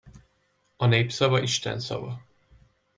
A 0.77 0.85
nép 0.85 1.11
szava 1.11 1.41
Isten 1.41 1.79
szava. 1.79 2.23